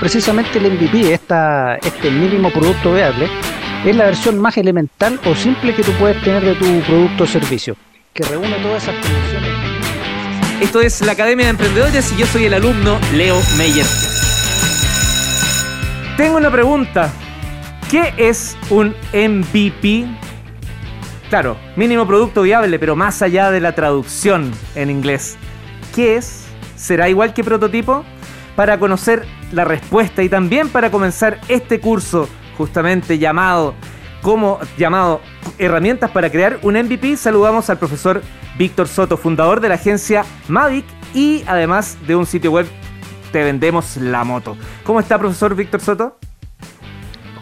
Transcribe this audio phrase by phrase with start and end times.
[0.00, 3.28] precisamente el MVP, esta, este mínimo producto viable,
[3.84, 7.26] es la versión más elemental o simple que tú puedes tener de tu producto o
[7.26, 7.76] servicio,
[8.12, 9.50] que reúne todas esas condiciones.
[10.60, 13.86] Esto es la Academia de Emprendedores y yo soy el alumno Leo Meyer.
[16.16, 17.12] Tengo una pregunta.
[17.88, 20.06] ¿Qué es un MVP?
[21.30, 25.36] Claro, mínimo producto viable, pero más allá de la traducción en inglés.
[25.94, 26.44] ¿Qué es?
[26.74, 28.04] ¿Será igual que prototipo?
[28.56, 33.74] Para conocer la respuesta y también para comenzar este curso justamente llamado
[34.22, 35.20] como llamado
[35.58, 38.22] herramientas para crear un MVP, saludamos al profesor
[38.58, 42.66] Víctor Soto, fundador de la agencia Mavic y además de un sitio web
[43.32, 44.56] Te Vendemos la Moto.
[44.84, 46.18] ¿Cómo está, profesor Víctor Soto?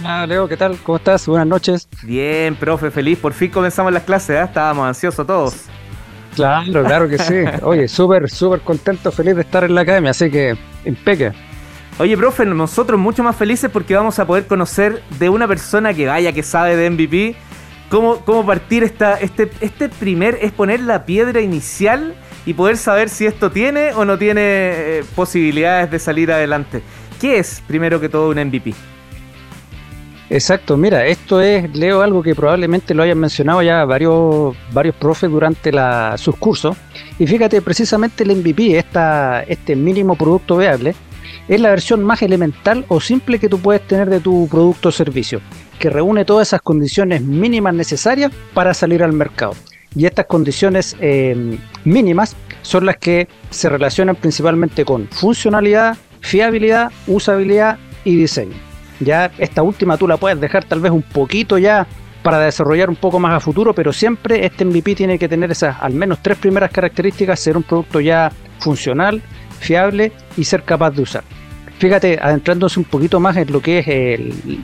[0.00, 0.76] Hola, Leo, ¿qué tal?
[0.84, 1.26] ¿Cómo estás?
[1.26, 1.88] Buenas noches.
[2.02, 3.18] Bien, profe, feliz.
[3.18, 4.44] Por fin comenzamos las clases, ¿eh?
[4.44, 5.54] estábamos ansiosos todos.
[6.36, 7.34] Claro, claro que sí.
[7.62, 11.32] Oye, súper, súper contento, feliz de estar en la academia, así que impeque.
[12.00, 16.06] Oye, profe, nosotros mucho más felices porque vamos a poder conocer de una persona que
[16.06, 17.34] vaya, que sabe de MVP,
[17.90, 22.14] cómo, cómo partir esta, este, este primer, es poner la piedra inicial
[22.46, 26.82] y poder saber si esto tiene o no tiene eh, posibilidades de salir adelante.
[27.20, 28.74] ¿Qué es, primero que todo, un MVP?
[30.30, 35.28] Exacto, mira, esto es, leo algo que probablemente lo hayan mencionado ya varios, varios profes
[35.30, 36.76] durante la, sus cursos.
[37.18, 38.78] Y fíjate, precisamente el MVP,
[39.48, 40.94] este mínimo producto viable,
[41.48, 44.92] es la versión más elemental o simple que tú puedes tener de tu producto o
[44.92, 45.40] servicio,
[45.78, 49.54] que reúne todas esas condiciones mínimas necesarias para salir al mercado.
[49.94, 57.78] Y estas condiciones eh, mínimas son las que se relacionan principalmente con funcionalidad, fiabilidad, usabilidad
[58.04, 58.54] y diseño.
[59.00, 61.86] Ya esta última tú la puedes dejar tal vez un poquito ya
[62.22, 65.76] para desarrollar un poco más a futuro, pero siempre este MVP tiene que tener esas
[65.80, 69.22] al menos tres primeras características, ser un producto ya funcional,
[69.60, 71.24] fiable y ser capaz de usar.
[71.78, 73.78] Fíjate, adentrándose un poquito más en lo que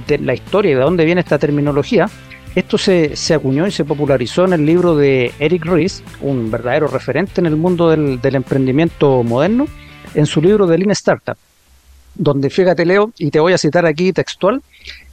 [0.08, 2.08] es la historia y de dónde viene esta terminología,
[2.54, 7.40] esto se, acuñó y se popularizó en el libro de Eric Ries, un verdadero referente
[7.40, 9.66] en el mundo del, emprendimiento moderno,
[10.14, 11.36] en su libro de Lean Startup,
[12.14, 14.62] donde fíjate Leo, y te voy a citar aquí textual,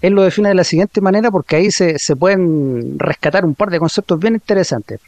[0.02, 3.72] él lo define de la siguiente manera porque ahí se, se pueden rescatar un par
[3.72, 5.00] de conceptos bien interesantes.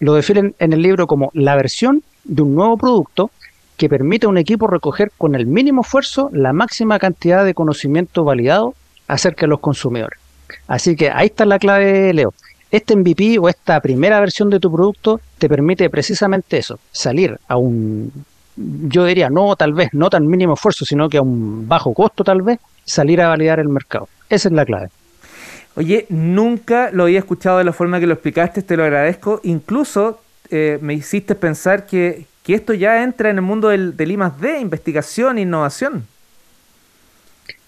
[0.00, 3.30] Lo definen en el libro como la versión de un nuevo producto
[3.76, 8.24] que permite a un equipo recoger con el mínimo esfuerzo la máxima cantidad de conocimiento
[8.24, 8.74] validado
[9.08, 10.18] acerca de los consumidores.
[10.66, 12.34] Así que ahí está la clave, Leo.
[12.70, 17.56] Este MVP o esta primera versión de tu producto te permite precisamente eso, salir a
[17.56, 18.12] un,
[18.56, 22.24] yo diría, no tal vez, no tan mínimo esfuerzo, sino que a un bajo costo
[22.24, 24.08] tal vez, salir a validar el mercado.
[24.28, 24.88] Esa es la clave.
[25.76, 29.40] Oye, nunca lo había escuchado de la forma que lo explicaste, te lo agradezco.
[29.44, 30.20] Incluso
[30.50, 34.60] eh, me hiciste pensar que, que esto ya entra en el mundo del, del I+.D.,
[34.60, 36.06] investigación e innovación.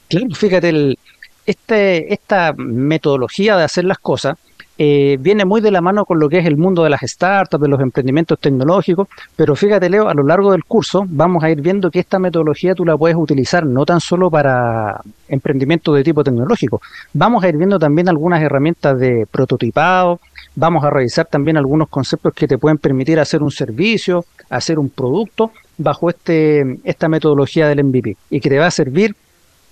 [0.09, 0.99] Claro, fíjate, el,
[1.47, 4.39] este, esta metodología de hacer las cosas
[4.79, 7.61] eh, viene muy de la mano con lo que es el mundo de las startups,
[7.61, 11.61] de los emprendimientos tecnológicos, pero fíjate Leo, a lo largo del curso vamos a ir
[11.61, 16.23] viendo que esta metodología tú la puedes utilizar no tan solo para emprendimientos de tipo
[16.23, 16.81] tecnológico,
[17.13, 20.21] vamos a ir viendo también algunas herramientas de prototipado,
[20.55, 24.89] vamos a revisar también algunos conceptos que te pueden permitir hacer un servicio, hacer un
[24.91, 29.15] producto bajo este, esta metodología del MVP y que te va a servir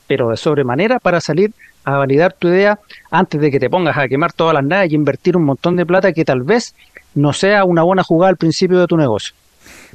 [0.07, 1.53] pero de sobremanera para salir
[1.85, 2.79] a validar tu idea
[3.11, 5.87] antes de que te pongas a quemar todas las naves y invertir un montón de
[5.87, 6.75] plata que tal vez
[7.15, 9.35] no sea una buena jugada al principio de tu negocio.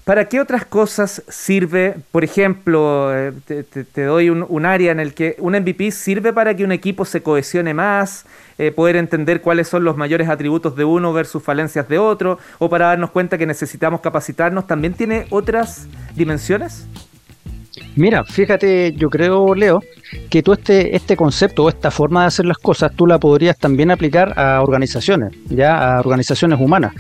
[0.03, 1.95] ¿Para qué otras cosas sirve?
[2.11, 6.63] Por ejemplo, eh, te, doy un, área en el que un MVP sirve para que
[6.63, 8.25] un equipo se cohesione más,
[8.57, 12.69] eh, poder entender cuáles son los mayores atributos de uno versus falencias de otro, o
[12.69, 14.65] para darnos cuenta que necesitamos capacitarnos.
[14.65, 16.87] ¿También tiene otras dimensiones?
[17.95, 19.81] Mira, fíjate, yo creo, Leo,
[20.29, 23.57] que tú este, este concepto o esta forma de hacer las cosas, tú la podrías
[23.57, 26.93] también aplicar a organizaciones, ya a organizaciones humanas.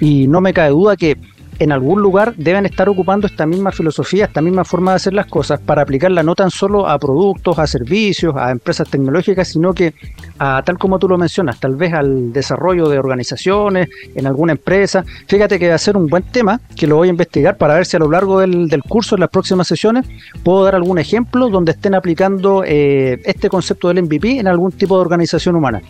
[0.00, 1.16] Y no me cae duda que
[1.58, 5.26] en algún lugar deben estar ocupando esta misma filosofía, esta misma forma de hacer las
[5.26, 9.94] cosas para aplicarla no tan solo a productos, a servicios, a empresas tecnológicas, sino que
[10.38, 15.04] a tal como tú lo mencionas, tal vez al desarrollo de organizaciones, en alguna empresa.
[15.26, 17.86] Fíjate que va a ser un buen tema que lo voy a investigar para ver
[17.86, 20.06] si a lo largo del, curso, en las próximas sesiones,
[20.42, 24.96] puedo dar algún ejemplo donde estén aplicando eh, este concepto del MVP en algún tipo
[24.96, 25.82] de organización humana.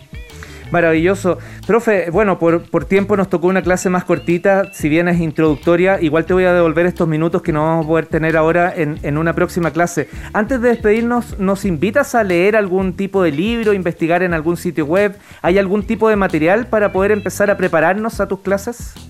[0.71, 1.39] Maravilloso.
[1.65, 6.25] Profe, bueno, por, tiempo nos tocó una clase más cortita, si bien es introductoria, igual
[6.25, 9.17] te voy a devolver estos minutos que no vamos a poder tener ahora en, en
[9.17, 10.09] una próxima clase.
[10.33, 14.85] Antes de despedirnos, ¿nos invitas a leer algún tipo de libro, investigar en algún sitio
[14.85, 15.17] web?
[15.41, 19.08] ¿Hay algún tipo de material para poder empezar a prepararnos a tus clases?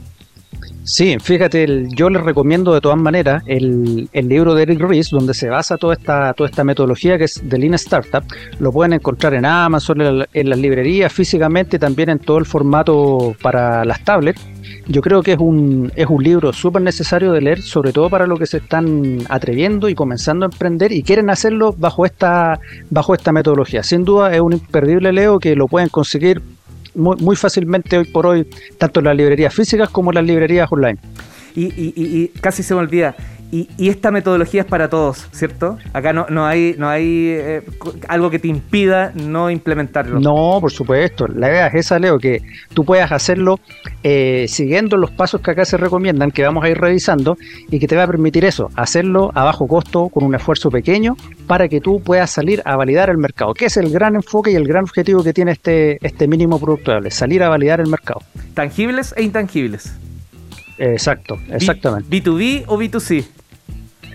[0.89, 5.47] Sí, fíjate, yo les recomiendo de todas maneras el, libro de Eric Ries, donde se
[5.47, 8.24] basa toda esta, toda esta metodología que es de Lean Startup.
[8.57, 13.86] Lo pueden encontrar en Amazon, en, las librerías, físicamente, también en todo el formato para
[13.86, 14.41] las tablets.
[14.88, 18.25] Yo creo que es un, es un libro súper necesario de leer, sobre todo para
[18.25, 22.59] los que se están atreviendo y comenzando a emprender y quieren hacerlo bajo esta,
[22.89, 23.83] bajo esta metodología.
[23.83, 26.42] Sin duda es un imperdible leo que lo pueden conseguir
[26.95, 28.47] muy, fácilmente hoy por hoy,
[28.77, 31.00] tanto las librerías físicas como las librerías online.
[31.56, 33.15] Y, y, y, casi se me olvida,
[33.51, 35.78] y, esta metodología es para todos, ¿cierto?
[35.94, 37.63] Acá no, no hay, no hay eh,
[38.07, 40.19] algo que te impida no implementarlo.
[40.19, 41.28] No, por supuesto.
[41.28, 42.42] La idea es esa, Leo, que
[42.74, 43.60] tú puedas hacerlo
[44.04, 47.38] eh, siguiendo los pasos que acá se recomiendan, que vamos a ir revisando,
[47.72, 51.16] y que te va a permitir eso, hacerlo a bajo costo, con un esfuerzo pequeño,
[51.48, 54.56] para que tú puedas salir a validar el mercado, que es el gran enfoque y
[54.56, 58.22] el gran objetivo que tiene este, este mínimo productable, salir a validar el mercado.
[58.54, 59.94] Tangibles e intangibles.
[60.78, 62.10] Exacto, exactamente.
[62.10, 63.25] ¿B2B o B2C?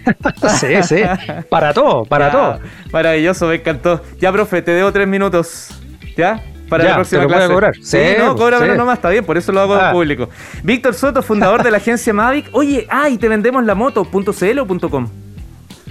[0.60, 1.02] sí, sí.
[1.48, 2.60] Para todo, para todo.
[2.92, 4.02] Maravilloso, me encantó.
[4.18, 5.70] Ya, profe, te debo tres minutos.
[6.16, 6.42] ¿Ya?
[6.68, 7.52] Para la próxima clase.
[7.52, 7.74] cobrar.
[7.82, 9.92] Sí, no, cóbramelo nomás, está bien, por eso lo hago ah.
[9.92, 10.28] público.
[10.62, 12.48] Víctor Soto, fundador de la agencia Mavic.
[12.52, 15.08] Oye, ah, y te vendemos la moto, .cl o .com?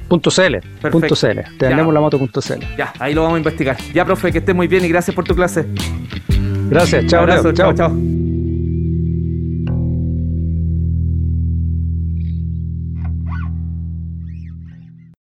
[0.08, 0.60] Punto .cl,
[0.92, 1.58] punto .cl.
[1.58, 2.66] Te vendemos la moto.cl.
[2.78, 3.78] Ya, ahí lo vamos a investigar.
[3.94, 5.66] Ya, profe, que estés muy bien y gracias por tu clase.
[6.70, 7.74] Gracias, chao, chao.
[7.74, 8.23] chao.